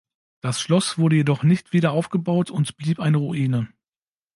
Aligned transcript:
Das 0.41 0.59
Schloss 0.59 0.97
wurde 0.97 1.17
jedoch 1.17 1.43
nicht 1.43 1.73
wieder 1.73 1.91
aufgebaut 1.91 2.49
und 2.49 2.75
blieb 2.75 2.99
eine 2.99 3.17
Ruine. 3.17 3.67